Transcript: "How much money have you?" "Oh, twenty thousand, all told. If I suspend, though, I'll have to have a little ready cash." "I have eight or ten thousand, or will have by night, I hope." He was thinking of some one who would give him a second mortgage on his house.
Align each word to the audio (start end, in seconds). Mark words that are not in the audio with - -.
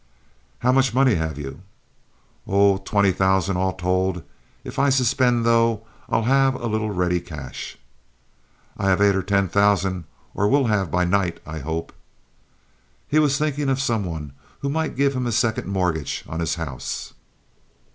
"How 0.65 0.71
much 0.71 0.95
money 0.95 1.13
have 1.13 1.37
you?" 1.37 1.61
"Oh, 2.47 2.77
twenty 2.77 3.11
thousand, 3.11 3.57
all 3.57 3.73
told. 3.73 4.23
If 4.63 4.79
I 4.79 4.89
suspend, 4.89 5.45
though, 5.45 5.85
I'll 6.09 6.23
have 6.23 6.53
to 6.55 6.59
have 6.59 6.65
a 6.65 6.73
little 6.73 6.89
ready 6.89 7.19
cash." 7.19 7.77
"I 8.77 8.89
have 8.89 8.99
eight 8.99 9.15
or 9.15 9.21
ten 9.21 9.47
thousand, 9.47 10.05
or 10.33 10.47
will 10.47 10.65
have 10.65 10.89
by 10.89 11.05
night, 11.05 11.39
I 11.45 11.59
hope." 11.59 11.93
He 13.07 13.19
was 13.19 13.37
thinking 13.37 13.69
of 13.69 13.79
some 13.79 14.03
one 14.03 14.33
who 14.61 14.69
would 14.69 14.95
give 14.95 15.15
him 15.15 15.27
a 15.27 15.31
second 15.31 15.67
mortgage 15.67 16.23
on 16.27 16.39
his 16.39 16.55
house. 16.55 17.13